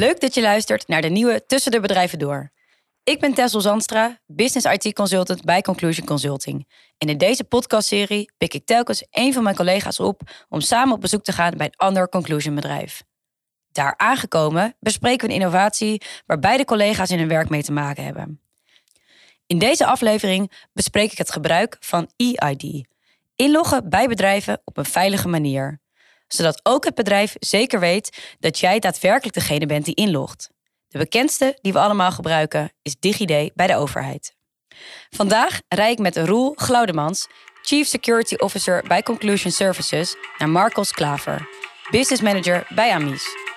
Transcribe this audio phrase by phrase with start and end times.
[0.00, 2.50] Leuk dat je luistert naar de nieuwe Tussen de Bedrijven Door.
[3.04, 6.68] Ik ben Tessel Zandstra, Business IT Consultant bij Conclusion Consulting.
[6.98, 11.00] En in deze podcastserie pik ik telkens een van mijn collega's op om samen op
[11.00, 13.02] bezoek te gaan bij een ander Conclusion bedrijf.
[13.72, 18.04] Daar aangekomen bespreken we een innovatie waar beide collega's in hun werk mee te maken
[18.04, 18.40] hebben.
[19.46, 22.88] In deze aflevering bespreek ik het gebruik van EID.
[23.36, 25.79] Inloggen bij bedrijven op een veilige manier.
[26.34, 30.50] Zodat ook het bedrijf zeker weet dat jij daadwerkelijk degene bent die inlogt.
[30.88, 34.34] De bekendste die we allemaal gebruiken is DigiD bij de overheid.
[35.10, 37.28] Vandaag rijd ik met Roel Glaudemans,
[37.62, 41.48] Chief Security Officer bij Conclusion Services, naar Marcos Klaver,
[41.90, 43.49] Business Manager bij Amis.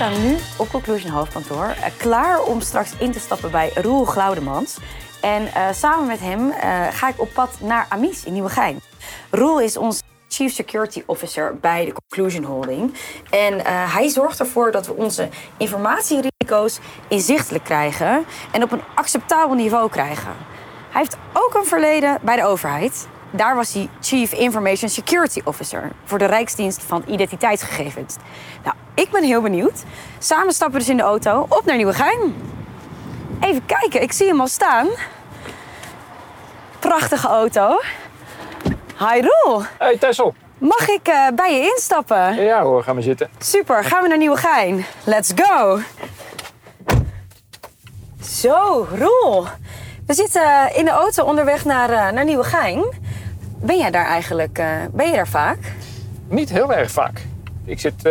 [0.00, 4.04] Ik sta nu op Conclusion hoofdkantoor, eh, klaar om straks in te stappen bij Roel
[4.04, 4.78] Glaudemans.
[5.20, 6.54] En uh, samen met hem uh,
[6.90, 8.80] ga ik op pad naar Amis in Nieuwegein.
[9.30, 12.94] Roel is ons Chief Security Officer bij de Conclusion Holding.
[13.30, 16.78] En hij zorgt ervoor dat we onze informatierisico's
[17.08, 20.32] inzichtelijk krijgen en op een acceptabel niveau krijgen.
[20.90, 23.08] Hij heeft ook een verleden bij de overheid.
[23.30, 28.16] Daar was hij Chief Information Security Officer voor de Rijksdienst van Identiteitsgegevens.
[28.64, 29.82] Nou, ik ben heel benieuwd.
[30.18, 32.34] Samen stappen we dus in de auto op naar Nieuwegein.
[33.40, 34.88] Even kijken, ik zie hem al staan.
[36.78, 37.80] Prachtige auto.
[38.98, 39.62] Hi Roel.
[39.78, 40.34] Hey Tessel.
[40.58, 42.42] Mag ik uh, bij je instappen?
[42.42, 43.30] Ja hoor, ga maar zitten.
[43.38, 44.84] Super, gaan we naar Nieuwegein.
[45.04, 45.78] Let's go.
[48.22, 49.46] Zo, Roel.
[50.06, 52.84] We zitten in de auto onderweg naar, uh, naar Nieuwegein.
[53.60, 55.58] Ben jij daar eigenlijk, uh, ben je daar vaak?
[56.28, 57.20] Niet heel erg vaak.
[57.64, 58.08] Ik zit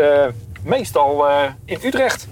[0.63, 1.25] meestal
[1.65, 2.27] in Utrecht.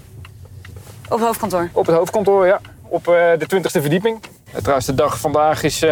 [1.08, 1.68] Op hoofdkantoor?
[1.72, 4.20] Op het hoofdkantoor, ja op de 20e verdieping.
[4.56, 5.84] Trouwens, de dag vandaag is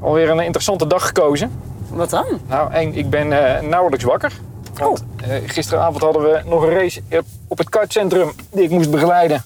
[0.00, 1.60] alweer een interessante dag gekozen.
[1.88, 2.24] Wat dan?
[2.46, 3.28] Nou, één, ik ben
[3.68, 4.32] nauwelijks wakker.
[4.74, 5.34] Want oh.
[5.46, 7.02] gisteravond hadden we nog een race
[7.48, 9.42] op het kartcentrum die ik moest begeleiden.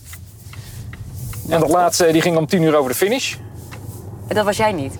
[1.48, 3.36] En de laatste die ging om tien uur over de finish.
[4.26, 4.98] En dat was jij niet?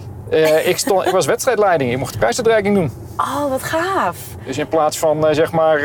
[0.65, 1.93] Ik, stond, ik was wedstrijdleiding.
[1.93, 2.93] Ik mocht de prijsuitreiking doen.
[3.17, 4.17] Oh, wat gaaf.
[4.45, 5.79] Dus in plaats van zeg maar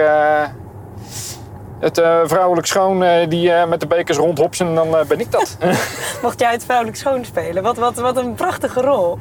[1.79, 5.57] het uh, vrouwelijk schoon uh, die uh, met de bekers rondhopsen, dan ben ik dat.
[6.23, 7.63] Mocht jij het vrouwelijk schoon spelen?
[7.63, 9.17] Wat, wat, wat een prachtige rol.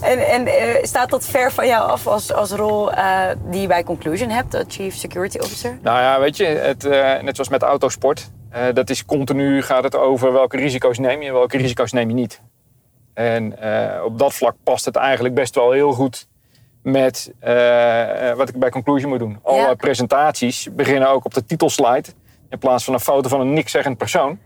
[0.00, 0.48] En, en
[0.86, 2.90] staat dat ver van jou af als, als rol
[3.50, 5.78] die je bij Conclusion hebt, Chief Security Officer?
[5.82, 6.82] Nou ja, weet je, het,
[7.22, 8.30] net zoals met autosport.
[8.74, 12.14] dat is continu gaat het over welke risico's neem je en welke risico's neem je
[12.14, 12.40] niet.
[13.18, 13.52] En
[14.04, 16.26] op dat vlak past het eigenlijk best wel heel goed
[16.82, 19.38] met uh, wat ik bij Conclusion moet doen.
[19.42, 22.08] Alle presentaties beginnen ook op de titelslide.
[22.50, 24.38] In plaats van een foto van een nikszeggend persoon.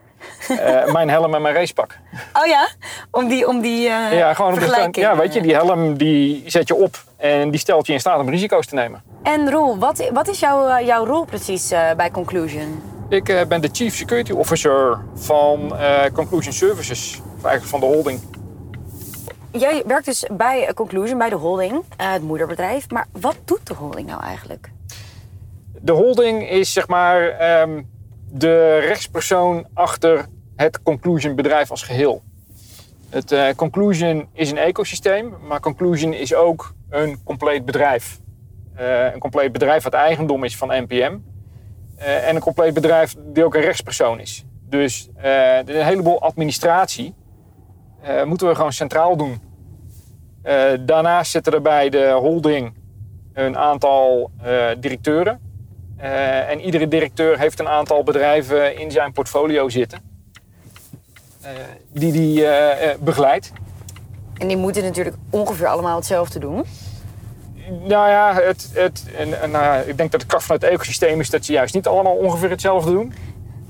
[0.51, 1.99] Uh, mijn helm en mijn racepak.
[2.33, 2.69] Oh ja?
[3.11, 6.43] Om die, om die uh, Ja, gewoon op de Ja, weet je, die helm die
[6.47, 9.03] zet je op en die stelt je in staat om risico's te nemen.
[9.23, 12.83] En Roel, wat, wat is jouw, jouw rol precies bij Conclusion?
[13.09, 15.75] Ik ben de Chief Security Officer van
[16.13, 17.21] Conclusion Services.
[17.43, 18.21] Eigenlijk van de holding.
[19.53, 22.91] Jij werkt dus bij Conclusion, bij de holding, uh, het moederbedrijf.
[22.91, 24.71] Maar wat doet de holding nou eigenlijk?
[25.81, 27.91] De holding is zeg maar um,
[28.31, 30.27] de rechtspersoon achter
[30.57, 32.23] het Conclusion bedrijf als geheel.
[33.11, 38.21] Het uh, Conclusion is een ecosysteem, maar Conclusion is ook een compleet bedrijf.
[38.81, 41.17] Uh, een compleet bedrijf wat eigendom is van NPM.
[41.97, 44.45] en een compleet bedrijf die ook een rechtspersoon is.
[44.69, 47.15] Dus een heleboel administratie
[48.09, 49.41] uh, moeten we gewoon centraal doen.
[50.45, 52.75] Uh, daarnaast zitten er bij de holding
[53.33, 55.41] een aantal uh, directeuren.
[56.49, 60.01] en iedere directeur heeft een aantal bedrijven in zijn portfolio zitten.
[61.93, 62.47] die die
[62.99, 63.53] begeleidt.
[64.39, 66.65] En die moeten natuurlijk ongeveer allemaal hetzelfde doen?
[67.69, 71.21] Nou ja, het, het, en, nou ja, ik denk dat de kracht van het ecosysteem
[71.21, 73.13] is dat ze juist niet allemaal ongeveer hetzelfde doen.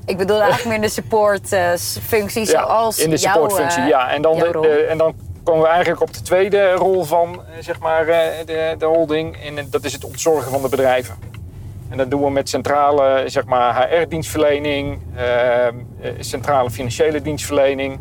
[0.07, 4.11] Ik bedoel eigenlijk meer in de supportfunctie, uh, zoals in de supportfunctie, ja.
[4.11, 8.07] En dan, de, en dan komen we eigenlijk op de tweede rol van zeg maar,
[8.07, 9.37] de, de holding.
[9.37, 11.15] En dat is het ontzorgen van de bedrijven.
[11.89, 14.99] En dat doen we met centrale zeg maar, HR-dienstverlening,
[16.19, 18.01] centrale financiële dienstverlening.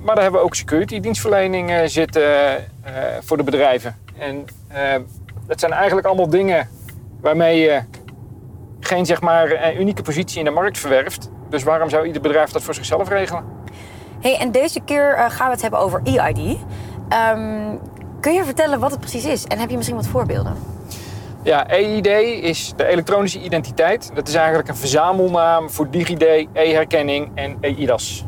[0.00, 2.22] Maar daar hebben we ook security-dienstverlening zitten
[3.20, 3.98] voor de bedrijven.
[4.18, 4.44] En
[5.46, 6.68] dat zijn eigenlijk allemaal dingen
[7.20, 7.82] waarmee je
[8.86, 11.30] geen zeg maar, unieke positie in de markt verwerft.
[11.48, 13.44] Dus waarom zou ieder bedrijf dat voor zichzelf regelen?
[14.20, 16.38] Hey, en deze keer uh, gaan we het hebben over EID.
[16.38, 16.56] Um,
[17.08, 17.76] ehm,
[18.20, 19.44] kun je vertellen wat het precies is?
[19.44, 20.56] En heb je misschien wat voorbeelden?
[21.42, 22.06] Ja, EID
[22.42, 24.10] is de elektronische identiteit.
[24.14, 26.22] Dat is eigenlijk een verzamelnaam voor DigiD,
[26.52, 28.24] e-herkenning en EIDAS.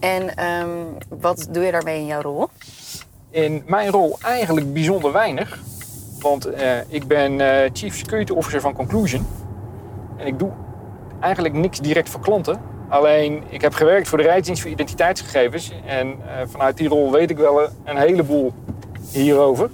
[0.00, 0.68] En ehm,
[1.08, 2.48] wat doe je daarmee in jouw rol?
[3.30, 5.58] In mijn rol eigenlijk bijzonder weinig.
[6.20, 9.26] Want eh, ik ben eh, Chief Security Officer van Conclusion.
[10.16, 10.50] En ik doe
[11.20, 12.60] eigenlijk niks direct voor klanten.
[12.88, 15.72] Alleen, ik heb gewerkt voor de Rijksdienst voor Identiteitsgegevens.
[15.86, 18.52] En eh, vanuit die rol weet ik wel een heleboel
[19.10, 19.70] hierover.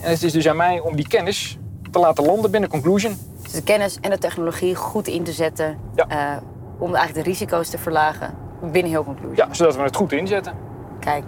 [0.00, 1.58] En het is dus aan mij om die kennis
[1.90, 3.16] te laten landen binnen Conclusion.
[3.42, 6.42] Dus de kennis en de technologie goed in te zetten Ja.
[6.78, 8.34] om eigenlijk de risico's te verlagen
[8.72, 9.36] binnen heel Conclusion.
[9.36, 10.52] Ja, zodat we het goed inzetten.
[11.00, 11.24] Kijk,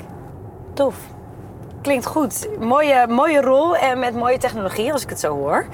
[0.72, 0.96] tof.
[1.82, 2.48] Klinkt goed.
[2.58, 5.66] Mooie, mooie rol en met mooie technologie, als ik het zo hoor.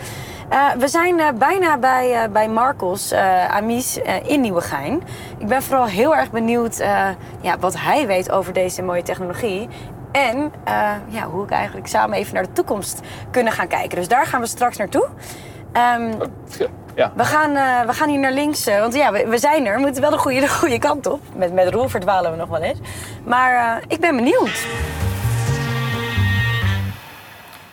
[0.49, 5.03] Eh, we zijn eh, bijna bij, eh, bij Marcos eh, Amis eh, in Nieuwegein.
[5.38, 7.08] Ik ben vooral heel erg benieuwd eh,
[7.41, 9.69] ja, wat hij weet over deze mooie technologie.
[10.12, 13.00] En eh, ja, hoe ik eigenlijk samen even naar de toekomst
[13.31, 13.97] kunnen gaan kijken.
[13.99, 15.06] Dus daar gaan we straks naartoe.
[15.73, 16.12] Ehm,
[16.94, 19.67] Ja, we gaan, eh, we gaan hier naar links, eh, want ja, we, we zijn
[19.67, 19.75] er.
[19.75, 21.20] We moeten wel de goede, de goede kant op.
[21.35, 22.79] Met, met Roel verdwalen we nog wel eens.
[23.25, 24.67] Maar eh, ik ben benieuwd.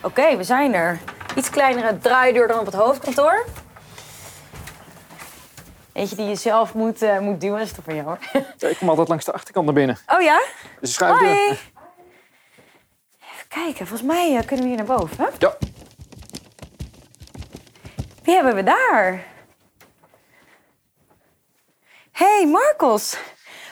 [0.03, 0.99] Oké, we zijn er.
[1.35, 3.45] Iets kleinere draaideur dan op het hoofdkantoor.
[5.93, 7.61] Eentje die je zelf moet, eh, moet duwen.
[7.61, 8.17] Is toch van jou hoor.
[8.57, 9.97] Ja, ik kom altijd langs de achterkant naar binnen.
[10.07, 10.37] Oh ja?
[10.79, 11.29] Dus de schuifdeur.
[11.29, 11.49] Hoi!
[11.49, 15.29] Even kijken, volgens mij eh, kunnen we hier naar boven.
[15.39, 15.57] Ja,
[18.23, 19.23] Wie hebben we daar?
[22.11, 23.17] Hey Marcos.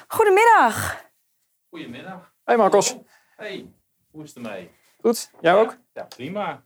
[0.08, 1.04] Goedemiddag.
[1.70, 2.34] Goedemiddag.
[2.44, 2.96] hey Marcos.
[3.36, 3.66] Hey,
[4.12, 4.72] hoe is het ermee?
[5.02, 5.78] Goed, jij ook?
[5.94, 6.62] Ja, prima.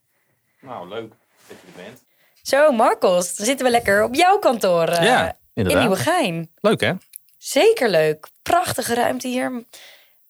[0.61, 1.09] Nou, leuk
[1.47, 2.03] dat je er bent.
[2.41, 5.81] Zo, Marcos, dan zitten we lekker op jouw kantoor eh, Ja, in inderdaad.
[5.81, 6.51] Nieuwegein.
[6.61, 6.93] Leuk hè?
[7.37, 8.27] Zeker leuk.
[8.41, 9.63] Prachtige ruimte hier.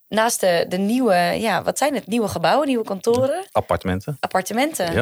[0.08, 2.08] Naast de, de nieuwe, ja, wat zijn het?
[2.08, 4.18] Nieuwe gebouwen, nieuwe kantoren, Appartementen.
[4.20, 4.94] appartementen.
[4.94, 5.02] Ja.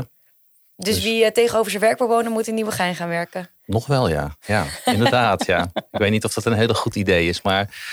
[0.76, 3.50] Dus, Dus- wie eh, tegenover zijn werk wil wonen, moet in Nieuwegein gaan werken.
[3.66, 4.36] Nog wel ja.
[4.46, 5.70] Ja, inderdaad ja.
[5.74, 7.84] Ik weet niet of dat een hele goed idee is, maar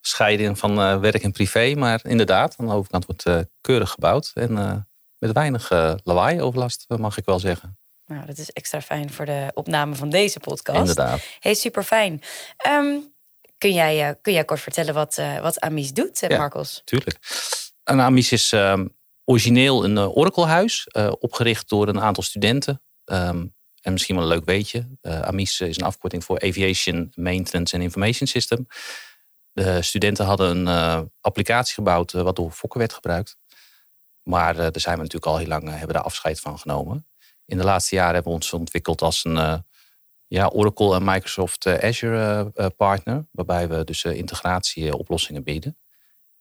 [0.00, 1.74] scheiden van eh, werk en privé.
[1.74, 4.30] Maar inderdaad, aan de overkant wordt eh, keurig gebouwd.
[4.34, 4.76] En eh,
[5.18, 5.70] met weinig
[6.04, 7.78] lawaai overlast, eh, mag ik wel zeggen.
[8.06, 10.78] Nou, dat is extra fijn voor de opname van deze podcast.
[10.78, 11.20] Inderdaad.
[11.40, 12.22] Hey, super fijn.
[13.58, 16.36] kun, jij, kun jij kort vertellen wat, wat Amis doet, Ja.
[16.36, 16.82] Marcos?
[16.84, 17.18] Tuurlijk.
[17.84, 18.86] En Amis is ehm,
[19.24, 22.82] origineel een Oraclehuis, eh, opgericht door een aantal studenten.
[23.04, 23.46] Ehm,
[23.84, 24.88] en misschien wel een leuk weetje.
[25.02, 28.66] Uh, Amis is een afkorting voor Aviation Maintenance and Information System.
[29.52, 33.36] De studenten hadden een uh, applicatie gebouwd uh, wat door Fokker werd gebruikt.
[34.22, 37.06] Maar daar zijn we natuurlijk al heel lang hebben daar afscheid van genomen.
[37.44, 39.64] In de laatste jaren hebben we ons ontwikkeld als een
[40.26, 43.26] ja, Oracle en Microsoft Azure partner.
[43.30, 45.78] Waarbij we dus integratieoplossingen bieden.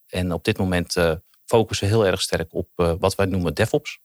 [0.08, 0.96] En op dit moment
[1.46, 2.70] focussen we heel erg sterk op
[3.00, 4.00] wat wij noemen DevOps.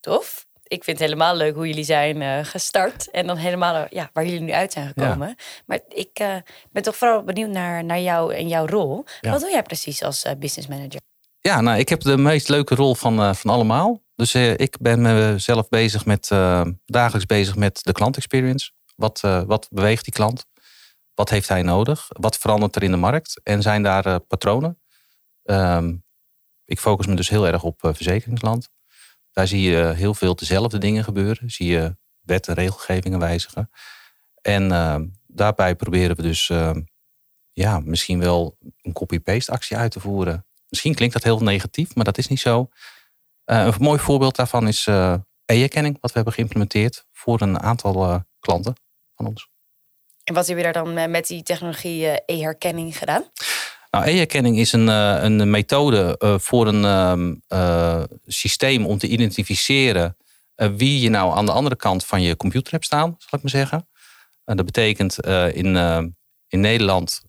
[0.00, 0.47] Tof.
[0.68, 3.10] Ik vind het helemaal leuk hoe jullie zijn uh, gestart.
[3.10, 5.28] En dan helemaal ja, waar jullie nu uit zijn gekomen.
[5.28, 5.34] Ja.
[5.66, 6.36] Maar ik uh,
[6.70, 9.04] ben toch vooral benieuwd naar, naar jou en jouw rol.
[9.20, 9.30] Ja.
[9.30, 11.00] Wat doe jij precies als uh, business manager?
[11.40, 14.02] Ja, nou, ik heb de meest leuke rol van, van allemaal.
[14.14, 16.28] Dus ik ben mezelf bezig met,
[16.84, 18.70] dagelijks bezig met de klantexperience.
[18.96, 20.44] Wat, wat beweegt die klant?
[21.14, 22.06] Wat heeft hij nodig?
[22.08, 23.40] Wat verandert er in de markt?
[23.42, 24.80] En zijn daar patronen?
[25.44, 26.04] Um,
[26.64, 28.68] ik focus me dus heel erg op verzekeringsland.
[29.38, 31.50] Daar zie je heel veel dezelfde dingen gebeuren.
[31.50, 33.70] Zie je wet en regelgevingen wijzigen.
[34.40, 36.70] En uh, daarbij proberen we dus uh,
[37.52, 40.46] ja, misschien wel een copy-paste actie uit te voeren.
[40.68, 42.68] Misschien klinkt dat heel negatief, maar dat is niet zo.
[43.46, 44.86] Uh, een mooi voorbeeld daarvan is
[45.44, 48.74] e-erkenning, wat we hebben geïmplementeerd voor een aantal klanten
[49.14, 49.48] van ons.
[50.24, 53.30] En wat heb je daar dan met die technologie e-herkenning gedaan?
[53.98, 60.16] Nou, e-erkenning is een, uh, een methode uh, voor een uh, systeem om te identificeren
[60.54, 63.50] wie je nou aan de andere kant van je computer hebt staan, zal ik maar
[63.50, 63.88] zeggen.
[64.44, 65.76] dat betekent in,
[66.48, 67.22] in Nederland,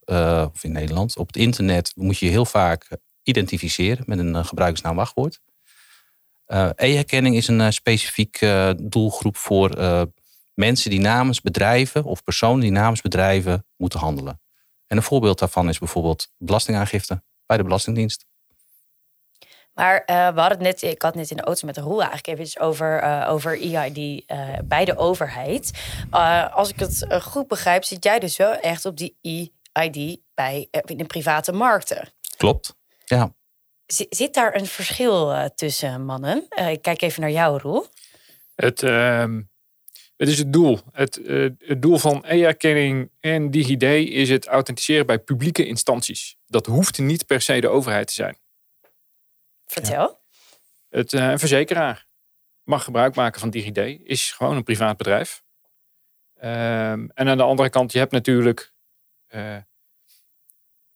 [0.53, 2.87] of in Nederland, op het internet moet je je heel vaak
[3.23, 5.39] identificeren met een gebruikersnaam wachtwoord.
[6.75, 8.45] e-herkenning is een specifiek
[8.81, 9.69] doelgroep voor
[10.53, 14.39] mensen die namens bedrijven of personen die namens bedrijven moeten handelen.
[14.89, 18.25] En een voorbeeld daarvan is bijvoorbeeld belastingaangifte bij de Belastingdienst.
[19.73, 22.01] Maar uh, we hadden het net, ik had net in de auto met de Roel
[22.03, 25.71] eigenlijk even over, uh, over EID uh, bij de overheid.
[26.13, 29.17] Uh, als ik het goed begrijp, zit jij dus wel echt op die
[29.71, 32.09] EID bij, in de private markten.
[32.37, 33.33] Klopt, ja.
[33.85, 36.45] Z zit daar een verschil tussen mannen?
[36.49, 37.85] ik kijk even naar jou, Roel.
[38.55, 39.41] Het, ehm,
[40.19, 40.79] het is het doel.
[40.91, 46.37] Het, uh, het doel van e-erkenning en DigiD is het authenticeren bij publieke instanties.
[46.45, 48.37] Dat hoeft niet per se de overheid te zijn.
[49.65, 50.01] Vertel.
[50.01, 50.19] Ja.
[50.89, 52.07] Het, uh, een verzekeraar
[52.63, 54.01] mag gebruik maken van DigiD.
[54.03, 55.43] Is gewoon een privaat bedrijf.
[56.35, 58.73] Um, en aan de andere kant, je hebt natuurlijk
[59.29, 59.57] uh,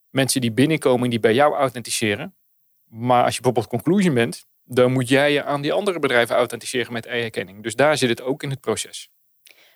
[0.10, 2.36] mensen die binnenkomen en die bij jou authenticeren.
[2.84, 6.94] Maar als je bijvoorbeeld conclusion bent, dan moet jij je aan die andere bedrijven authenticeren
[6.94, 7.64] met e-herkenning.
[7.64, 9.10] Dus daar zit het ook in het proces.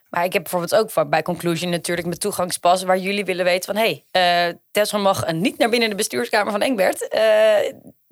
[0.10, 2.84] Maar ik heb bijvoorbeeld ook bij Conclusion natuurlijk mijn toegangspas...
[2.84, 3.84] waar jullie willen weten van...
[3.84, 7.08] hé, hey, uh, mag niet naar binnen de bestuurskamer van Engbert.
[7.16, 7.56] Uh,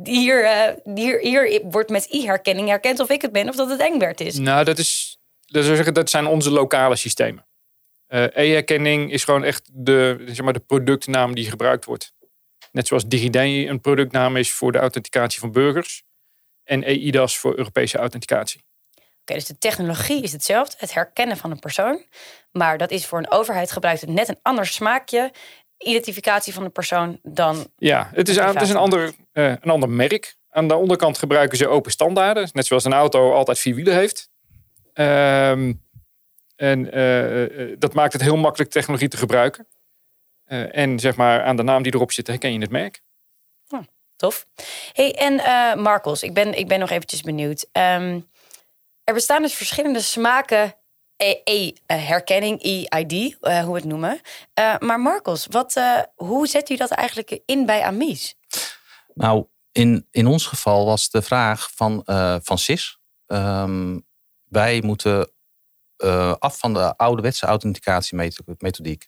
[0.04, 3.50] hier, uh, hier, hier wordt met e-herkenning herkend of ik het ben...
[3.50, 4.38] of dat het Engbert is.
[4.38, 7.46] Nou, dat, is, dat, zeggen, dat zijn onze lokale systemen.
[8.08, 12.14] e-herkenning is gewoon echt de, zeg maar, de productnaam die gebruikt wordt.
[12.72, 16.04] Net zoals DigiD een productnaam is voor de authenticatie van burgers.
[16.64, 18.64] En EIDAS voor Europese authenticatie.
[19.26, 22.06] Oké, dus de technologie is hetzelfde, het herkennen van een persoon.
[22.52, 25.32] Maar dat is voor een overheid gebruikt het net een ander smaakje.
[25.78, 27.68] Identificatie van de persoon dan.
[27.78, 30.36] Ja, het is, het is een, ander, uh, een ander merk.
[30.50, 32.50] Aan de onderkant gebruiken ze open standaarden.
[32.54, 34.30] Net zoals een auto altijd vier wielen heeft.
[34.94, 35.84] Um,
[36.56, 39.68] en uh, dat maakt het heel makkelijk technologie te gebruiken.
[40.48, 43.02] Uh, en zeg maar aan de naam die erop zit herken je het merk.
[43.68, 43.82] Hm,
[44.16, 44.46] tof.
[44.94, 45.36] Hey, en
[45.82, 47.68] Marcos, ik ben, ik ben nog eventjes benieuwd.
[47.72, 48.28] Um,
[49.06, 50.76] er bestaan dus verschillende smaken
[51.18, 54.22] E-herkenning, E-ID, uh, hoe we het noemen.
[54.60, 55.82] Uh, maar Marcos, wat,
[56.16, 58.36] hoe zet u dat eigenlijk in bij Amis?
[59.14, 62.02] Nou, in, in ons geval was de vraag van,
[62.44, 63.00] van CIS.
[63.28, 64.06] Um,
[64.50, 65.32] wij moeten
[66.40, 69.08] af van de ouderwetse authenticatiemethodiek.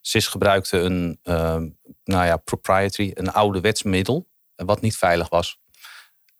[0.00, 1.18] CIS gebruikte een
[2.04, 5.58] nou ja, proprietary, een ouderwets middel, wat niet veilig was.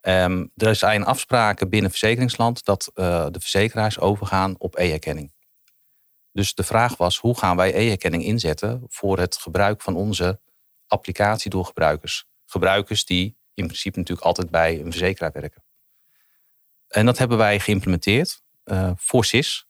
[0.06, 5.32] Um, er zijn afspraken binnen verzekeringsland dat uh, de verzekeraars overgaan op e-herkenning.
[6.32, 10.40] Dus de vraag was, hoe gaan wij e-herkenning inzetten voor het gebruik van onze
[10.86, 12.26] applicatie door gebruikers?
[12.46, 15.64] Gebruikers die in principe natuurlijk altijd bij een verzekeraar werken.
[16.88, 19.66] En dat hebben wij geïmplementeerd uh, voor SIS.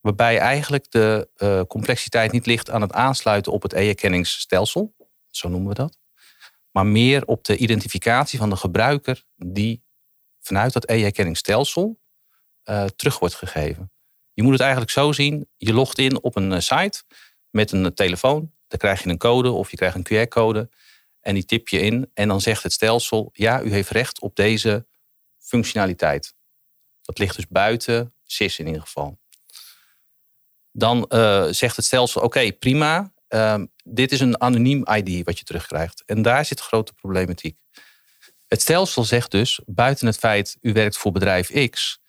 [0.00, 4.94] Waarbij eigenlijk de uh, complexiteit niet ligt aan het aansluiten op het e-herkenningsstelsel.
[5.30, 6.01] Zo noemen we dat
[6.72, 9.84] maar meer op de identificatie van de gebruiker die
[10.40, 12.00] vanuit dat e-herkenningsstelsel
[12.64, 13.92] uh, terug wordt gegeven.
[14.32, 17.02] Je moet het eigenlijk zo zien, je logt in op een eh, site
[17.50, 20.70] met een telefoon, dan krijg je een code of je krijgt een QR-code
[21.20, 24.36] en die tip je in en dan zegt het stelsel, ja, u heeft recht op
[24.36, 24.86] deze
[25.38, 26.34] functionaliteit.
[27.02, 29.18] Dat ligt dus buiten SIS in ieder geval.
[30.70, 31.06] Dan
[31.50, 36.02] zegt het stelsel, oké, prima, Um, dit is een anoniem ID wat je terugkrijgt.
[36.06, 37.58] En daar zit grote problematiek.
[38.46, 42.00] Het stelsel zegt dus, buiten het feit u werkt voor bedrijf X,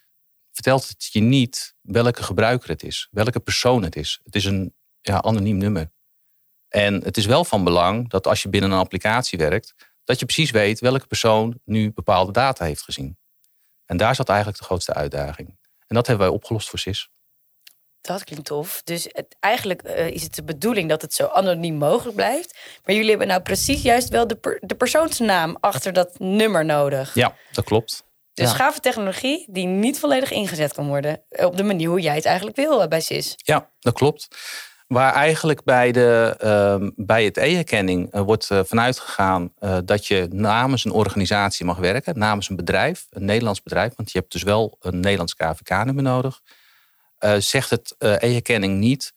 [0.52, 4.20] vertelt het je niet welke gebruiker het is, welke persoon het is.
[4.24, 5.92] Het is een ja, anoniem nummer.
[6.68, 10.26] En het is wel van belang dat als je binnen een applicatie werkt, dat je
[10.26, 13.18] precies weet welke persoon nu bepaalde data heeft gezien.
[13.86, 15.58] En daar zat eigenlijk de grootste uitdaging.
[15.88, 17.10] En dat hebben wij opgelost voor SIS.
[18.04, 18.82] Dat klinkt tof.
[18.84, 22.58] Dus het, eigenlijk uh, is het de bedoeling dat het zo anoniem mogelijk blijft.
[22.86, 27.14] Maar jullie hebben nou precies juist wel de, per, de persoonsnaam achter dat nummer nodig.
[27.14, 28.04] Ja, dat klopt.
[28.34, 28.56] Dus ja.
[28.56, 31.22] gave technologie die niet volledig ingezet kan worden.
[31.30, 33.34] Op de manier hoe jij het eigenlijk wil eh, bij SIS.
[33.38, 34.28] Ja, dat klopt.
[34.88, 39.54] Waar eigenlijk bij, de, uh, bij het e-herkenning uh, wordt uh, vanuit gegaan
[39.86, 44.20] dat je namens een organisatie mag werken, namens een bedrijf, een Nederlands bedrijf, want je
[44.20, 46.42] hebt dus wel een Nederlands KVK-nummer nodig.
[47.24, 49.14] Uh, zegt het uh, e-herkenning niet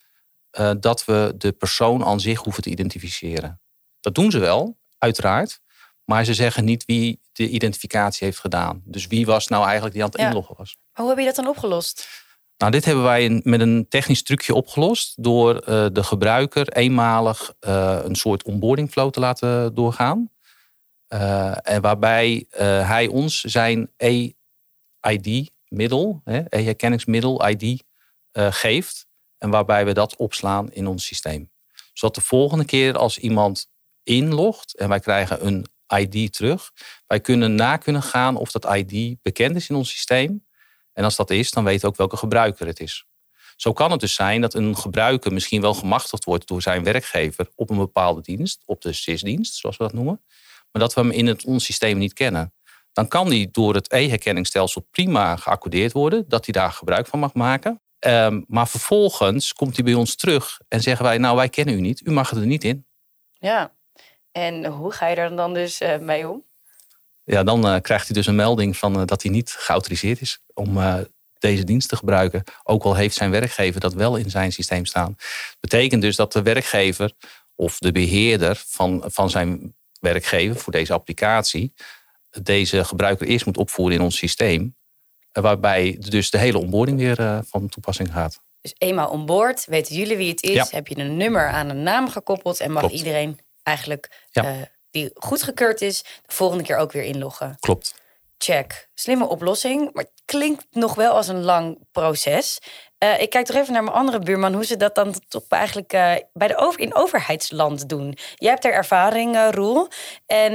[0.60, 3.60] uh, dat we de persoon aan zich hoeven te identificeren.
[4.00, 5.60] Dat doen ze wel, uiteraard.
[6.04, 8.82] Maar ze zeggen niet wie de identificatie heeft gedaan.
[8.84, 10.26] Dus wie was nou eigenlijk die aan het ja.
[10.26, 10.76] inloggen was.
[10.92, 12.08] Maar hoe heb je dat dan opgelost?
[12.56, 15.22] Nou, dit hebben wij met een technisch trucje opgelost.
[15.22, 20.30] Door de gebruiker eenmalig een soort onboarding flow te laten doorgaan.
[21.62, 22.46] en waarbij
[22.82, 23.90] hij ons zijn
[25.02, 25.42] e-ID-middel,
[26.25, 27.84] e-herkenningsmiddel, ID,
[28.37, 29.07] uh, geeft.
[29.38, 31.50] En waarbij we dat opslaan in ons systeem.
[31.93, 33.69] Zodat de volgende keer als iemand
[34.02, 35.66] inlogt en wij krijgen een
[35.97, 36.73] ID terug,
[37.07, 40.47] wij kunnen na kunnen gaan of dat ID bekend is in ons systeem.
[40.93, 43.07] En als dat is, dan weten we ook welke gebruiker het is.
[43.57, 47.49] Zo kan het dus zijn dat een gebruiker misschien wel gemachtigd wordt door zijn werkgever
[47.55, 50.23] op een bepaalde dienst, op de SIS-dienst, zoals we dat noemen,
[50.73, 52.55] maar dat we hem in het, ons systeem niet kennen.
[52.93, 57.35] Dan kan die door het e-herkenningsstelsel prima geaccordeerd worden, dat hij daar gebruik van mag
[57.35, 57.81] maken.
[58.06, 61.80] Um, maar vervolgens komt hij bij ons terug en zeggen wij, nou wij kennen u
[61.80, 62.86] niet, u mag er niet in.
[63.32, 63.72] Ja,
[64.32, 66.44] en hoe ga je er dan dus uh, mee om?
[67.25, 70.38] Ja, dan uh, krijgt hij dus een melding van uh, dat hij niet geautoriseerd is
[70.54, 70.78] om
[71.38, 72.44] deze dienst te gebruiken.
[72.62, 75.16] Ook al heeft zijn werkgever dat wel in zijn systeem staan.
[75.60, 77.12] Betekent dus dat de werkgever
[77.54, 81.75] of de beheerder van, van zijn werkgever voor deze applicatie
[82.42, 84.76] deze gebruiker eerst moet opvoeren in ons systeem.
[85.40, 88.40] Waarbij dus de hele onboarding weer uh, van toepassing gaat.
[88.61, 90.52] Dus eenmaal onboord, weten jullie wie het is.
[90.55, 90.66] Ja.
[90.71, 92.97] Heb je een nummer aan een naam gekoppeld en mag Klopt.
[92.97, 94.43] iedereen eigenlijk Ja.
[94.45, 94.57] eh,
[94.90, 97.57] die goedgekeurd is, de volgende keer ook weer inloggen.
[97.61, 97.95] Klopt.
[98.38, 98.88] Check.
[98.95, 102.59] Slimme oplossing, maar het klinkt nog wel als een lang proces.
[102.99, 105.93] Eh, ik kijk toch even naar mijn andere buurman, hoe ze dat dan toch eigenlijk
[105.93, 108.16] eh, bij de over, in overheidsland doen.
[108.35, 109.88] Jij hebt er ervaring, eh, Roel.
[110.26, 110.52] En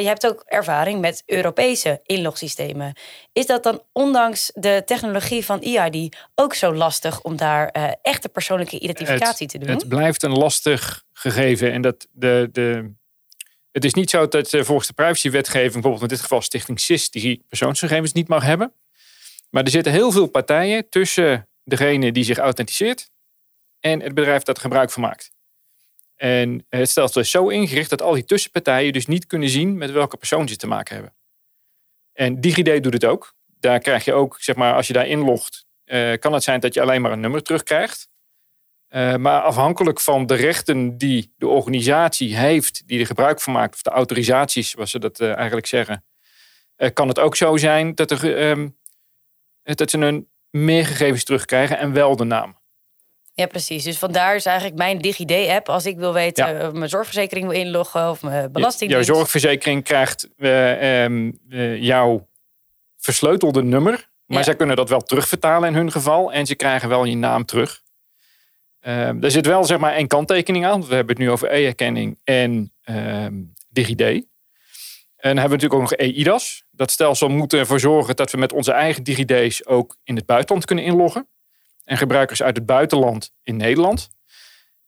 [0.00, 2.96] je hebt ook ervaring met Europese inlogsystemen.
[3.32, 7.68] Is dat dan ondanks de technologie van EID ook zo lastig om daar
[8.02, 9.68] echte persoonlijke identificatie te doen?
[9.68, 11.72] Het blijft een lastig gegeven.
[11.72, 12.92] En dat de, de,
[13.72, 17.10] het is niet zo dat eh, volgens de privacywetgeving, bijvoorbeeld in dit geval Stichting SIS,
[17.10, 18.72] die persoonsgegevens niet mag hebben.
[19.50, 23.10] Maar er zitten heel veel partijen tussen degene die zich authenticeert
[23.80, 25.30] en het bedrijf dat gebruik van maakt.
[26.16, 29.90] En het stelsel is zo ingericht dat al die tussenpartijen dus niet kunnen zien met
[29.90, 31.14] welke persoon ze te maken hebben.
[32.12, 33.34] En DigiD doet het ook.
[33.46, 36.74] Daar krijg je ook, zeg maar, als je daar inlogt, eh, kan het zijn dat
[36.74, 38.08] je alleen maar een nummer terugkrijgt.
[38.94, 43.74] Uh, maar afhankelijk van de rechten die de organisatie heeft, die er gebruik van maakt,
[43.74, 46.04] of de autorisaties, zoals ze dat uh, eigenlijk zeggen,
[46.76, 48.76] uh, kan het ook zo zijn dat, er, um,
[49.62, 52.60] dat ze een meer gegevens terugkrijgen en wel de naam.
[53.34, 53.84] Ja, precies.
[53.84, 55.68] Dus vandaar is eigenlijk mijn DigiD-app.
[55.68, 56.66] Als ik wil weten ja.
[56.66, 58.90] of mijn zorgverzekering wil inloggen of mijn belasting.
[58.90, 61.38] Jouw zorgverzekering krijgt um,
[61.80, 62.28] jouw
[62.98, 64.10] versleutelde nummer.
[64.26, 64.44] Maar ja.
[64.44, 66.32] zij kunnen dat wel terugvertalen in hun geval.
[66.32, 67.82] En ze krijgen wel je naam terug.
[68.86, 70.80] Uh, er zit wel zeg maar één kanttekening aan.
[70.80, 73.26] We hebben het nu over e-herkenning en uh,
[73.68, 74.00] DigiD.
[74.00, 76.64] En dan hebben we natuurlijk ook nog e-IDAS.
[76.70, 80.64] Dat stelsel moet ervoor zorgen dat we met onze eigen DigiD's ook in het buitenland
[80.64, 81.28] kunnen inloggen.
[81.84, 84.10] En gebruikers uit het buitenland in Nederland.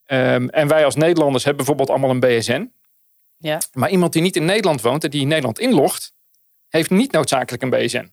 [0.06, 2.72] Um, en wij als Nederlanders hebben bijvoorbeeld allemaal een BSN.
[3.38, 3.60] Ja.
[3.72, 6.12] Maar iemand die niet in Nederland woont en die in Nederland inlogt,
[6.68, 8.12] heeft niet noodzakelijk een BSN.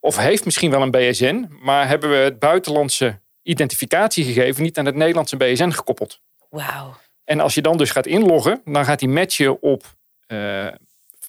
[0.00, 4.94] Of heeft misschien wel een BSN, maar hebben we het buitenlandse identificatiegegeven niet aan het
[4.94, 6.20] Nederlandse BSN gekoppeld.
[6.48, 6.96] Wauw.
[7.24, 9.84] En als je dan dus gaat inloggen, dan gaat hij matchen op,
[10.28, 10.66] uh,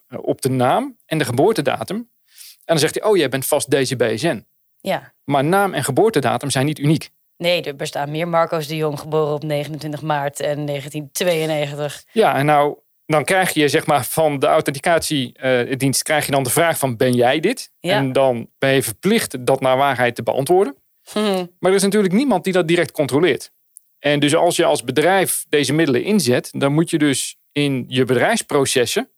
[0.10, 1.98] op de naam en de geboortedatum.
[1.98, 2.10] En
[2.66, 4.46] dan zegt hij, oh, jij bent vast deze BSN.
[4.82, 5.14] Ja.
[5.24, 7.10] Maar naam en geboortedatum zijn niet uniek.
[7.38, 12.04] Nee, er bestaan meer Marco's de Jong geboren op 29 maart en 1992.
[12.12, 16.44] Ja, en nou, dan krijg je zeg maar van de authenticatiedienst uh, krijg je dan
[16.44, 17.72] de vraag van ben jij dit?
[17.80, 17.96] Ja.
[17.96, 20.76] En dan ben je verplicht dat naar waarheid te beantwoorden.
[21.60, 23.52] Maar er is natuurlijk niemand die dat direct controleert.
[24.00, 28.06] En dus als je als bedrijf deze middelen inzet, dan moet je dus in je
[28.06, 29.10] bedrijfsprocessen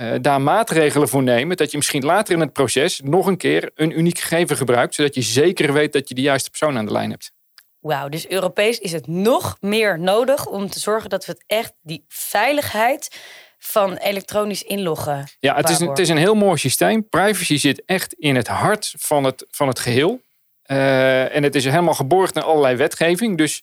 [0.00, 1.56] uh, daar maatregelen voor nemen.
[1.56, 5.14] Dat je misschien later in het proces nog een keer een uniek gegeven gebruikt, zodat
[5.14, 7.32] je zeker weet dat je de juiste persoon aan de lijn hebt.
[7.80, 11.72] Wauw, dus Europees is het nog meer nodig om te zorgen dat we het echt
[11.82, 13.20] die veiligheid
[13.58, 15.24] van elektronisch inloggen.
[15.40, 17.08] Ja, het is, een, het is een heel mooi systeem.
[17.08, 20.20] Privacy zit echt in het hart van het, van het geheel.
[20.66, 23.38] Uh, en het is helemaal geborgd in allerlei wetgeving.
[23.38, 23.62] Dus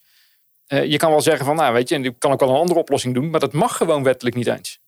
[0.68, 2.80] uh, je kan wel zeggen van, nou weet je, ik kan ook wel een andere
[2.80, 3.30] oplossing doen.
[3.30, 4.80] Maar dat mag gewoon wettelijk niet eens.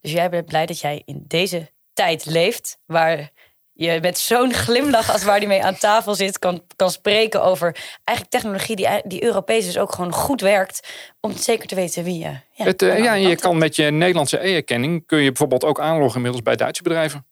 [0.00, 2.78] Dus jij bent blij dat jij in deze tijd leeft.
[2.86, 3.30] Waar
[3.72, 6.38] je met zo'n glimlach als waar die mee aan tafel zit...
[6.38, 10.88] kan, kan spreken over eigenlijk technologie die, die Europees dus ook gewoon goed werkt...
[11.20, 12.36] om zeker te weten wie je...
[12.52, 15.06] Ja, het, uh, ja je kan met je Nederlandse e-erkenning...
[15.06, 17.26] kun je bijvoorbeeld ook aanloggen inmiddels bij Duitse bedrijven.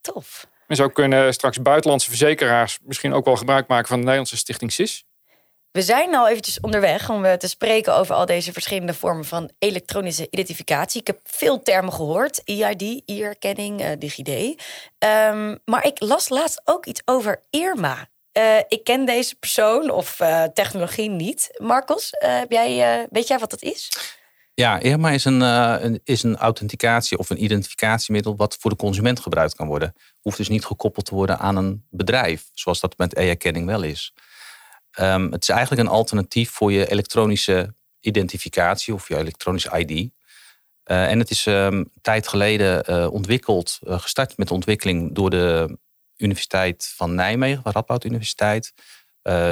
[0.00, 0.46] Tof.
[0.70, 4.72] En zo kunnen straks buitenlandse verzekeraars misschien ook wel gebruik maken van de Nederlandse stichting
[4.72, 5.04] SIS.
[5.70, 10.26] We zijn al eventjes onderweg om te spreken over al deze verschillende vormen van elektronische
[10.30, 11.00] identificatie.
[11.00, 14.28] Ik heb veel termen gehoord: EID, e-erkenning, uh, DigiD.
[14.28, 18.08] Um, maar ik las laatst ook iets over Irma.
[18.38, 20.16] Uh, ik ken deze persoon of
[20.54, 21.50] technologie niet.
[21.58, 23.90] Marcos, heb jij, weet jij wat dat is?
[24.60, 28.76] Ja, Irma is een, uh, een, is een authenticatie of een identificatiemiddel wat voor de
[28.76, 29.94] consument gebruikt kan worden.
[30.20, 34.14] Hoeft dus niet gekoppeld te worden aan een bedrijf, zoals dat met e-erkenning wel is.
[35.00, 39.90] Um, het is eigenlijk een alternatief voor je elektronische identificatie of je elektronische ID.
[39.90, 45.30] Uh, en het is um, een tijd geleden uh, ontwikkeld, gestart met de ontwikkeling door
[45.30, 45.78] de
[46.16, 48.72] Universiteit van Nijmegen, Radboud Universiteit,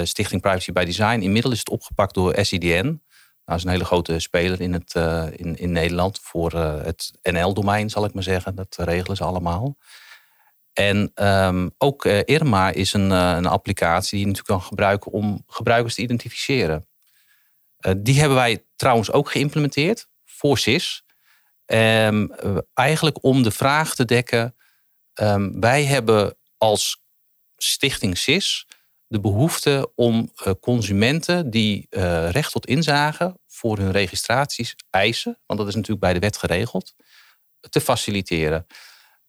[0.03, 1.21] Stichting Privacy by Design.
[1.21, 3.03] Inmiddels is het opgepakt door SIDN.
[3.49, 7.13] Dat is een hele grote speler in, het, uh, in, in Nederland voor uh, het
[7.23, 8.55] NL-domein, zal ik maar zeggen.
[8.55, 9.77] Dat regelen ze allemaal.
[10.73, 15.45] En um, ook uh, Irma is een, een applicatie die je natuurlijk kan gebruiken om
[15.47, 16.89] gebruikers te identificeren.
[17.97, 21.05] die hebben wij trouwens ook geïmplementeerd voor SIS.
[21.67, 22.33] Um,
[22.75, 24.57] eigenlijk om de vraag te dekken.
[25.15, 27.03] Um, wij hebben als
[27.57, 28.67] stichting SIS
[29.09, 35.59] de behoefte om uh, consumenten die uh, recht tot inzage voor hun registraties eisen, want
[35.59, 36.95] dat is natuurlijk bij de wet geregeld,
[37.61, 38.67] te faciliteren.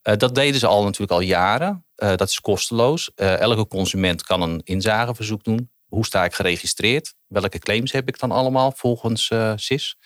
[0.03, 1.85] Uh, dat deden ze al natuurlijk al jaren.
[1.95, 3.11] dat is kosteloos.
[3.15, 5.71] elke consument kan een inzageverzoek doen.
[5.85, 7.13] Hoe sta ik geregistreerd?
[7.27, 9.97] Welke claims heb ik dan allemaal volgens SIS?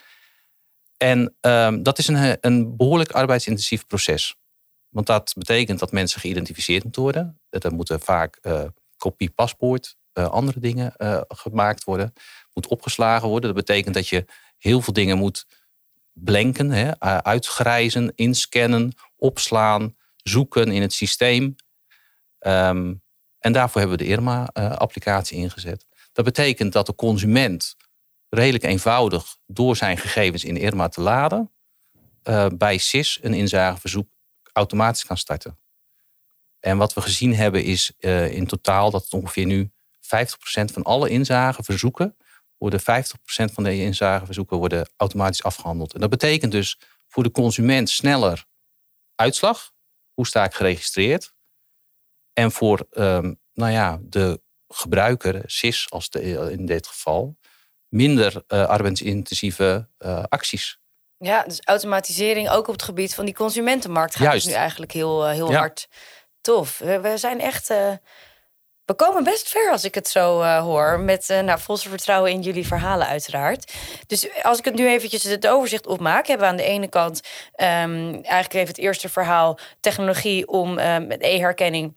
[0.97, 4.35] En ehm, dat is een, een behoorlijk arbeidsintensief proces.
[4.89, 7.41] Want dat betekent dat mensen geïdentificeerd moeten worden.
[7.49, 8.39] Er moeten vaak
[9.03, 12.13] kopie paspoort, uh, andere dingen uh, gemaakt worden.
[12.53, 13.55] Moet opgeslagen worden.
[13.55, 14.25] Dat betekent dat je
[14.57, 15.45] heel veel dingen moet
[16.13, 21.55] blenken, hè, uitgrijzen, inscannen, opslaan, zoeken in het systeem.
[22.39, 23.01] Um,
[23.39, 25.85] en daarvoor hebben we de IRMA-applicatie ingezet.
[26.11, 27.75] Dat betekent dat de consument
[28.29, 31.51] redelijk eenvoudig door zijn gegevens in IRMA te laden,
[32.57, 34.07] bij SIS een inzageverzoek
[34.53, 35.57] automatisch kan starten.
[36.63, 39.99] En wat we gezien hebben is uh, in totaal dat het ongeveer nu 50%
[40.73, 42.17] van alle inzageverzoeken
[42.57, 42.83] worden 50%
[43.53, 45.93] van de inzageverzoeken worden automatisch afgehandeld.
[45.93, 48.45] En dat betekent dus voor de consument sneller
[49.15, 49.71] uitslag.
[50.13, 51.33] Hoe sta ik geregistreerd?
[52.33, 57.37] En voor um, nou ja, de gebruiker, SIS als de, in dit geval,
[57.87, 60.79] minder uh, arbeidsintensieve uh, acties.
[61.17, 65.27] Ja, dus automatisering ook op het gebied van die consumentenmarkt gaat dus nu eigenlijk heel,
[65.27, 65.57] uh, heel ja.
[65.57, 65.87] hard.
[66.43, 66.77] Tof.
[66.77, 67.67] We, zijn echt.
[68.85, 70.99] we komen best ver als ik het zo hoor.
[70.99, 73.73] Met nou, volste vertrouwen in jullie verhalen, uiteraard.
[74.07, 77.21] Dus als ik het nu eventjes het overzicht opmaak, hebben we aan de ene kant
[77.55, 80.73] um, eigenlijk even het eerste verhaal: technologie om
[81.07, 81.95] met e-herkenning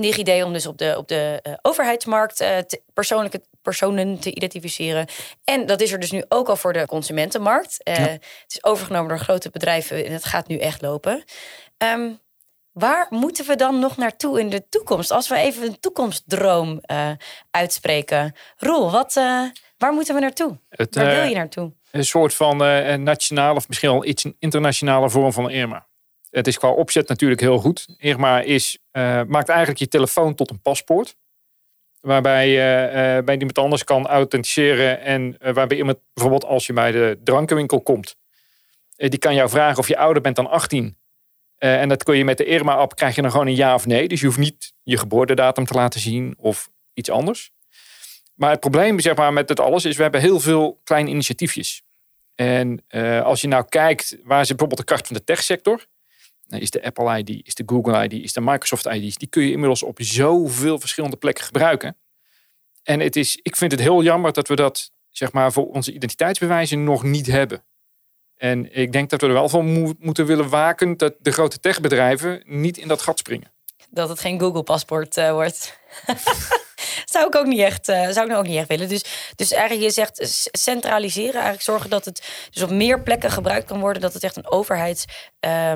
[0.00, 5.06] DigiD om dus op de, op de uh, overheidsmarkt uh, te, persoonlijke personen te identificeren.
[5.44, 7.80] En dat is er dus nu ook al voor de consumentenmarkt.
[7.84, 8.02] Uh, ja.
[8.02, 11.24] Het is overgenomen door grote bedrijven en het gaat nu echt lopen.
[11.78, 12.22] Um,
[12.74, 15.10] waar moeten we dan nog naartoe in de toekomst?
[15.10, 16.80] Als we even een toekomstdroom
[17.50, 18.34] uitspreken.
[18.56, 19.14] Roel, wat,
[19.78, 20.58] waar moeten we naartoe?
[20.68, 21.72] Het, waar wil je naartoe?
[21.90, 22.56] Een soort van
[23.02, 25.86] nationale of misschien wel iets internationale vorm van IRMA.
[26.30, 27.86] Het is qua opzet natuurlijk heel goed.
[27.98, 28.78] Irma is,
[29.26, 31.16] maakt eigenlijk je telefoon tot een paspoort.
[32.04, 35.00] Waarbij je uh, bij iemand anders kan authenticeren.
[35.00, 38.16] En uh, waarbij iemand bijvoorbeeld als je bij de drankenwinkel komt.
[38.96, 40.96] die kan jou vragen of je ouder bent dan 18.
[41.72, 44.08] En dat kun je met de Irma-app krijg je dan gewoon een ja of nee.
[44.08, 47.52] Dus je hoeft niet je geboortedatum te laten zien of iets anders.
[48.34, 51.82] Maar het probleem zeg maar, met het alles is, we hebben heel veel kleine initiatiefjes.
[52.34, 52.84] En
[53.22, 55.86] als je nou kijkt, waar is bijvoorbeeld de kracht van de techsector?
[56.48, 59.18] is de Apple ID, is de Google ID, is de Microsoft ID.
[59.18, 61.96] Die kun je inmiddels op zoveel verschillende plekken gebruiken.
[62.82, 65.92] En het is, ik vind het heel jammer dat we dat zeg maar, voor onze
[65.92, 67.64] identiteitsbewijzen nog niet hebben.
[68.36, 72.42] En ik denk dat we er wel van moeten willen waken dat de grote techbedrijven
[72.46, 73.52] niet in dat gat springen.
[73.90, 75.78] Dat het geen Google-paspoort uh, wordt.
[77.14, 78.88] zou ik ook niet echt, uh, zou ik nou ook niet echt willen.
[78.88, 83.66] Dus, dus eigenlijk, je zegt centraliseren, eigenlijk zorgen dat het dus op meer plekken gebruikt
[83.66, 84.02] kan worden.
[84.02, 85.04] Dat het echt een overheids.
[85.40, 85.72] Uh,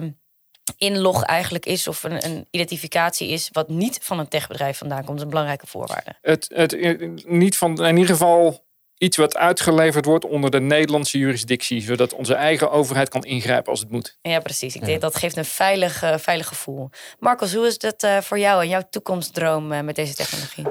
[0.77, 5.17] inlog eigenlijk is of een, een, identificatie is wat niet van een techbedrijf vandaan komt,
[5.17, 6.17] is een belangrijke voorwaarde.
[6.21, 8.67] Het, het, niet van, in ieder geval
[8.99, 13.81] iets wat uitgeleverd wordt onder de Nederlandse jurisdictie, zodat onze eigen overheid kan ingrijpen als
[13.81, 14.19] het moet.
[14.23, 14.75] Ja, precies.
[14.75, 16.91] Ik denk dat geeft een veilig, uh, veilig gevoel.
[17.19, 20.65] Marcos, hoe is dat uh, voor jou en jouw toekomstdroom uh, met deze technologie?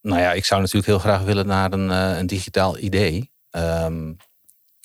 [0.00, 3.32] Nou ja, ik zou natuurlijk heel graag willen naar een, een digitaal idee.
[3.50, 4.16] Um,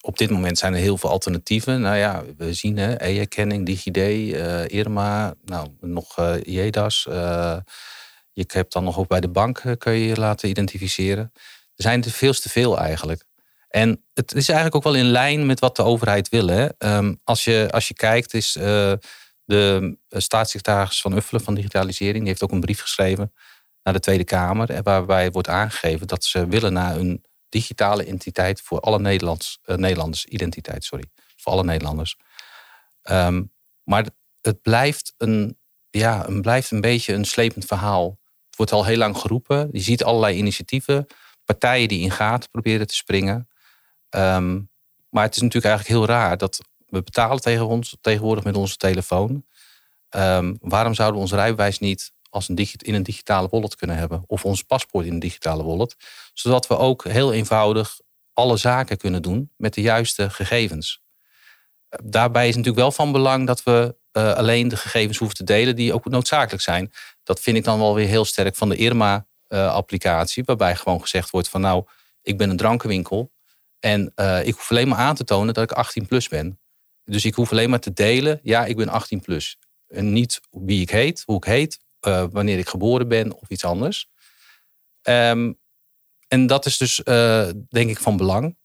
[0.01, 1.81] op dit moment zijn er heel veel alternatieven.
[1.81, 6.71] Nou ja, we zien e-erkenning, DigiD, uh, Irma, nou, nog uh, eh.
[7.07, 7.57] Uh,
[8.33, 11.31] je hebt dan nog ook bij de bank kun je je laten identificeren.
[11.79, 13.25] Er zijn er veel te veel eigenlijk.
[13.69, 16.49] En het is eigenlijk ook wel in lijn met wat de overheid wil.
[16.77, 18.51] Um, als, je, als je kijkt, is
[19.43, 22.19] de staatssecretaris van Uffelen van Digitalisering...
[22.19, 23.33] die heeft ook een brief geschreven
[23.83, 24.83] naar de Tweede Kamer...
[24.83, 30.25] waarbij wordt aangegeven dat ze willen naar een digitale identiteit voor alle Nederlands, uh, Nederlanders.
[30.25, 31.05] Identiteit, sorry.
[31.37, 32.17] Voor alle Nederlanders.
[33.03, 33.51] Um,
[33.83, 34.05] maar
[34.41, 35.57] het blijft een,
[35.89, 38.19] ja, het blijft een beetje een slepend verhaal.
[38.45, 39.69] Het wordt al heel lang geroepen.
[39.71, 41.07] Je ziet allerlei initiatieven.
[41.49, 43.49] Partijen die in gaten proberen te springen.
[44.09, 44.69] Um,
[45.09, 48.75] maar het is natuurlijk eigenlijk heel raar dat we betalen tegen ons, tegenwoordig met onze
[48.75, 49.45] telefoon.
[50.09, 54.23] Um, waarom zouden we ons rijbewijs niet als een in een digitale wallet kunnen hebben.
[54.27, 55.95] Of ons paspoort in een digitale wallet.
[56.33, 57.99] Zodat we ook heel eenvoudig
[58.33, 61.01] alle zaken kunnen doen met de juiste gegevens.
[62.03, 65.75] Daarbij is natuurlijk wel van belang dat we uh, alleen de gegevens hoeven te delen
[65.75, 66.91] die ook noodzakelijk zijn.
[67.23, 69.27] Dat vind ik dan wel weer heel sterk van de Irma-applicatie.
[69.49, 69.81] Uh,
[70.45, 71.85] waarbij gewoon gezegd wordt van nou,
[72.21, 73.31] ik ben een drankenwinkel.
[73.79, 76.59] En uh, ik hoef alleen maar aan te tonen dat ik 18 plus ben.
[77.03, 79.57] Dus ik hoef alleen maar te delen, ja, ik ben 18 plus.
[79.87, 83.65] En niet wie ik heet, hoe ik heet, uh, wanneer ik geboren ben of iets
[83.65, 84.09] anders.
[85.01, 85.59] Um,
[86.27, 86.95] en dat is dus,
[87.69, 88.57] denk ik, van belang.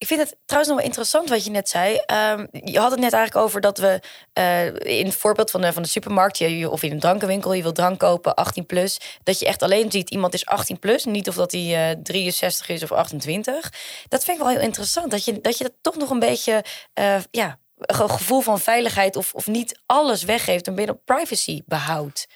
[0.00, 1.96] Ik vind het trouwens nog wel interessant wat je net zei.
[2.06, 4.00] Ehm, je had het net eigenlijk over dat we
[4.38, 7.62] uh, in het voorbeeld van de, van de supermarkt je, of in een drankenwinkel, je
[7.62, 11.28] wil drank kopen, 18 plus, dat je echt alleen ziet iemand is 18 plus, niet
[11.28, 13.72] of dat hij uh, 63 is of 28.
[14.08, 15.10] Dat vind ik wel heel interessant.
[15.10, 16.64] Dat je dat, je dat toch nog een beetje
[17.00, 22.26] uh, ja, een gevoel van veiligheid of, of niet alles weggeeft en binnen privacy behoudt.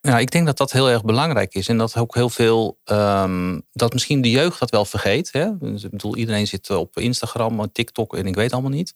[0.00, 1.68] Ja, ik denk dat dat heel erg belangrijk is.
[1.68, 5.32] En dat ook heel veel, um, dat misschien de jeugd dat wel vergeet.
[5.32, 5.58] Hè?
[5.58, 8.94] Dus, ik bedoel, iedereen zit op Instagram, TikTok en ik weet allemaal niet.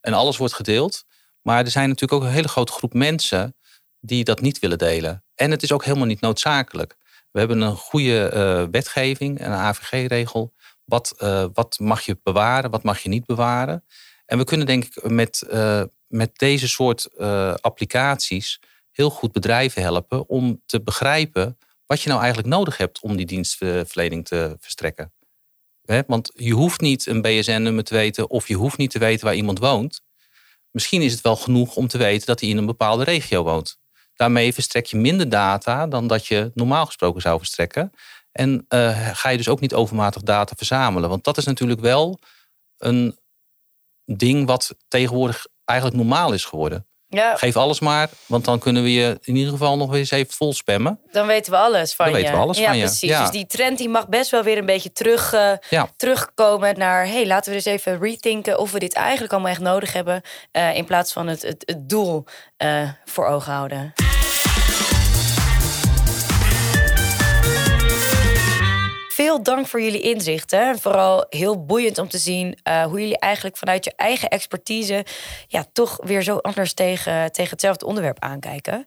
[0.00, 1.04] En alles wordt gedeeld.
[1.42, 3.56] Maar er zijn natuurlijk ook een hele grote groep mensen
[4.00, 5.24] die dat niet willen delen.
[5.34, 6.96] En het is ook helemaal niet noodzakelijk.
[7.30, 10.52] We hebben een goede uh, wetgeving, een AVG-regel.
[10.84, 13.84] Wat, uh, wat mag je bewaren, wat mag je niet bewaren?
[14.26, 17.18] En we kunnen denk ik met, uh, met deze soort
[17.60, 18.60] applicaties
[19.00, 23.26] heel goed bedrijven helpen om te begrijpen wat je nou eigenlijk nodig hebt om die
[23.26, 25.12] dienstverlening te verstrekken.
[26.06, 29.34] Want je hoeft niet een BSN-nummer te weten of je hoeft niet te weten waar
[29.34, 30.02] iemand woont.
[30.70, 33.78] Misschien is het wel genoeg om te weten dat hij in een bepaalde regio woont.
[34.14, 37.92] Daarmee verstrek je minder data dan dat je normaal gesproken zou verstrekken.
[38.32, 41.08] En uh, ga je dus ook niet overmatig data verzamelen.
[41.08, 42.18] Want dat is natuurlijk wel
[42.76, 43.18] een
[44.04, 46.86] ding wat tegenwoordig eigenlijk normaal is geworden.
[47.10, 47.36] Ja.
[47.36, 50.52] Geef alles maar, want dan kunnen we je in ieder geval nog eens even vol
[50.52, 51.00] spammen.
[51.12, 52.20] Dan weten we alles van dan je.
[52.20, 52.84] weten we alles ja, van je.
[52.84, 53.18] Precies.
[53.18, 57.06] Dus die trend die mag best wel weer een beetje terug, uh, terugkomen naar...
[57.06, 60.22] hey, laten we eens even rethinken of we dit eigenlijk allemaal echt nodig hebben...
[60.52, 62.24] Uh, in plaats van het, het, het doel
[62.58, 63.92] uh, voor ogen houden.
[69.20, 70.78] Veel dank voor jullie inzichten.
[70.78, 75.04] Vooral heel boeiend om te zien uh, hoe jullie eigenlijk vanuit je eigen expertise
[75.48, 78.86] ja, toch weer zo anders tegen, tegen hetzelfde onderwerp aankijken.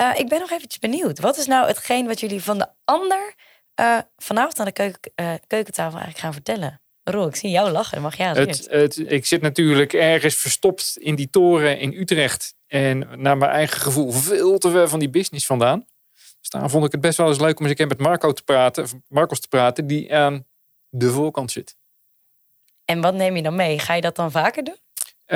[0.00, 1.20] Uh, ik ben nog eventjes benieuwd.
[1.20, 3.34] Wat is nou hetgeen wat jullie van de ander
[3.80, 5.12] uh, vanavond aan de keuken,
[5.46, 6.80] keukentafel eigenlijk gaan vertellen?
[7.02, 8.02] Roel, ik zie jou lachen.
[8.02, 12.54] Mag jij het, het, Ik zit natuurlijk ergens verstopt in die toren in Utrecht.
[12.66, 15.86] En naar mijn eigen gevoel veel te ver van die business vandaan.
[16.48, 18.42] Daarom vond ik het best wel eens leuk om eens een keer met Marco te
[18.42, 20.46] praten, Marcos te praten, die aan
[20.88, 21.76] de voorkant zit.
[22.84, 23.78] En wat neem je dan mee?
[23.78, 24.76] Ga je dat dan vaker doen?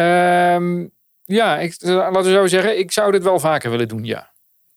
[0.03, 0.92] Um,
[1.25, 4.31] ja, ik, laten we zo zeggen, ik zou dit wel vaker willen doen, ja.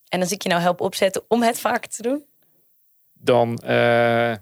[0.09, 2.25] En als ik je nou help opzetten om het vaker te doen?
[3.13, 4.33] Dan uh,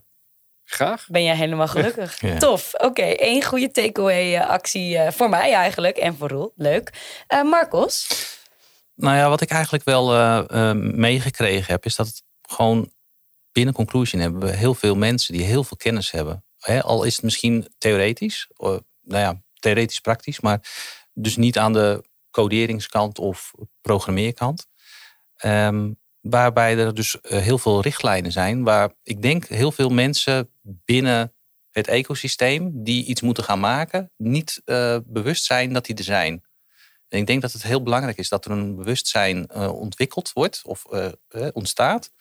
[0.64, 1.08] graag.
[1.08, 2.22] Ben jij helemaal gelukkig?
[2.22, 2.38] ja.
[2.38, 2.74] Tof.
[2.74, 3.14] Oké, okay.
[3.14, 6.54] één goede takeaway actie uh, voor mij eigenlijk en voor Roel.
[6.56, 6.90] Leuk.
[7.34, 8.08] Uh, Marcos?
[8.96, 12.92] Nou ja, wat ik eigenlijk wel uh, uh, meegekregen heb, is dat het gewoon
[13.52, 16.44] binnen Conclusion hebben we heel veel mensen die heel veel kennis hebben.
[16.82, 20.60] al is het misschien theoretisch, nou ja, theoretisch praktisch, maar
[21.14, 23.52] dus niet aan de coderingskant of
[23.82, 24.68] programmeerkant.
[25.46, 30.50] Um, waarbij er dus uh, heel veel richtlijnen zijn, waar ik denk heel veel mensen
[30.62, 31.34] binnen
[31.70, 34.62] het ecosysteem die iets moeten gaan maken, niet
[35.06, 36.44] bewust zijn dat die er zijn.
[37.14, 40.62] En ik denk dat het heel belangrijk is dat er een bewustzijn uh, ontwikkeld wordt
[40.64, 42.12] of uh, ontstaat.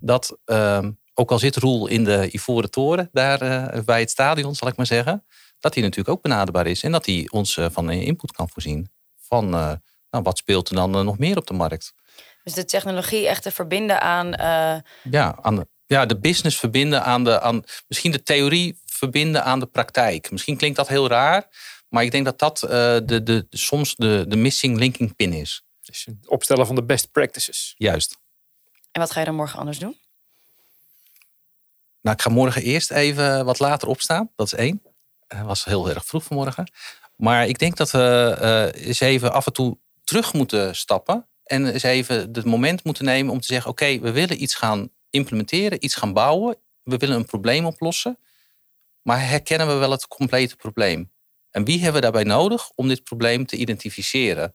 [0.00, 0.78] Dat uh,
[1.14, 3.38] ook al zit Roel in de Ivoren Toren, daar
[3.84, 5.24] bij het stadion zal ik maar zeggen,
[5.58, 6.82] dat hij natuurlijk ook benaderbaar is.
[6.82, 8.90] En dat hij ons van input kan voorzien.
[9.20, 11.94] Van nou, wat speelt er dan nog meer op de markt.
[12.42, 14.28] Dus de technologie echt te verbinden aan.
[15.10, 17.40] Ja, aan de, ja, de business verbinden aan de.
[17.40, 20.30] Aan, misschien de theorie verbinden aan de praktijk.
[20.30, 21.48] Misschien klinkt dat heel raar.
[21.92, 25.64] Maar ik denk dat dat uh, de, de, soms de, de missing linking pin is.
[25.82, 27.74] Dus het opstellen van de best practices.
[27.76, 28.18] Juist.
[28.92, 29.96] En wat ga je dan morgen anders doen?
[32.00, 34.30] Nou, ik ga morgen eerst even wat later opstaan.
[34.36, 34.82] Dat is één.
[35.26, 36.72] Het was heel erg vroeg vanmorgen.
[37.16, 38.36] Maar ik denk dat we
[38.74, 41.26] uh, eens even af en toe terug moeten stappen.
[41.44, 44.90] En eens even het moment moeten nemen om te zeggen: oké, we willen iets gaan
[45.10, 46.56] implementeren, iets gaan bouwen.
[46.82, 48.18] We willen een probleem oplossen.
[49.02, 51.11] Maar herkennen we wel het complete probleem?
[51.52, 54.54] En wie hebben we daarbij nodig om dit probleem te identificeren?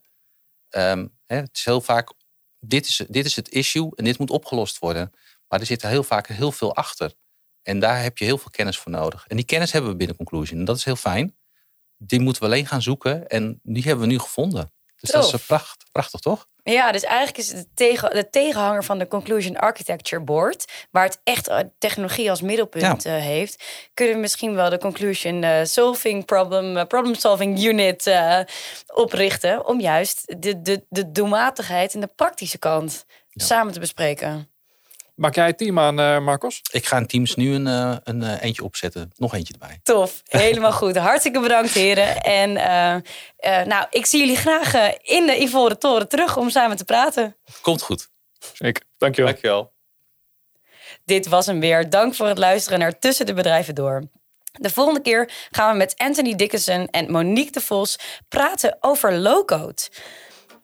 [0.69, 2.13] Um, hè, het is heel vaak,
[2.59, 5.11] dit is, dit is het issue en dit moet opgelost worden.
[5.47, 7.13] Maar er zit heel vaak heel veel achter.
[7.61, 9.27] En daar heb je heel veel kennis voor nodig.
[9.27, 10.59] En die kennis hebben we binnen Conclusion.
[10.59, 11.37] En dat is heel fijn.
[11.97, 13.27] Die moeten we alleen gaan zoeken.
[13.27, 14.71] En die hebben we nu gevonden.
[14.99, 16.47] Dus dat is prachtig, prachtig, toch?
[16.63, 21.03] Ja, dus eigenlijk is het de, tegen, de tegenhanger van de Conclusion Architecture Board, waar
[21.03, 23.17] het echt eh, technologie als middelpunt ja.
[23.17, 28.11] uh, heeft, kunnen we misschien wel de Conclusion uh, Solving Problem, Problem Solving Unit
[28.93, 33.45] oprichten, om juist de, de, de doelmatigheid en de praktische kant ja.
[33.45, 34.49] samen te bespreken.
[35.17, 36.61] Maak jij het team aan, uh, Marcos?
[36.71, 39.11] Ik ga in Teams nu een, uh, een uh, eentje opzetten.
[39.15, 39.79] Nog eentje erbij.
[39.83, 40.21] Tof.
[40.27, 40.97] Helemaal goed.
[40.97, 42.21] Hartstikke bedankt, heren.
[42.21, 42.53] En
[43.67, 47.35] nou, ik zie jullie graag in de Ivoren Toren terug om samen te praten.
[47.61, 48.09] Komt goed.
[48.53, 48.83] Zeker.
[48.97, 49.31] Dankjewel.
[49.31, 49.71] Dankjewel.
[51.05, 51.89] Dit was hem weer.
[51.89, 54.03] Dank voor het luisteren naar Tussen de Bedrijven Door.
[54.51, 57.99] De volgende keer gaan we met Anthony Dickinson en Monique de Vos
[58.29, 59.81] praten over low-code.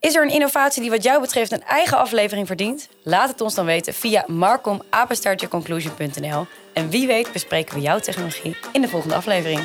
[0.04, 2.88] Is er een innovatie die wat jou betreft een eigen aflevering verdient?
[3.02, 6.46] Laat het ons dan weten via marcomapenstaartjeconclusion.nl.
[6.72, 9.60] En wie weet bespreken we jouw technologie in de volgende aflevering.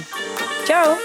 [0.63, 0.95] Ciao!